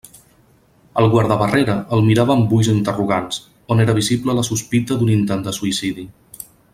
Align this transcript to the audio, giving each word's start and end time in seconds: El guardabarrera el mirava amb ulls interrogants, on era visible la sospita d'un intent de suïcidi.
El 1.01 1.09
guardabarrera 1.15 1.75
el 1.97 2.01
mirava 2.07 2.33
amb 2.37 2.55
ulls 2.59 2.71
interrogants, 2.73 3.39
on 3.75 3.85
era 3.87 3.97
visible 4.01 4.39
la 4.39 4.49
sospita 4.51 5.01
d'un 5.03 5.13
intent 5.21 5.49
de 5.49 5.55
suïcidi. 5.61 6.11